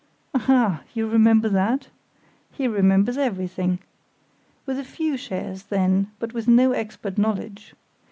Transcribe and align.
"Ah! 0.33 0.81
you 0.95 1.07
remember 1.07 1.47
that? 1.47 1.89
(He 2.51 2.67
remembers 2.67 3.19
everything!) 3.19 3.77
With 4.65 4.79
a 4.79 4.83
few 4.83 5.15
shares, 5.15 5.61
then; 5.65 6.09
but 6.17 6.33
with 6.33 6.47
no 6.47 6.71
expert 6.71 7.19
knowledge. 7.19 7.75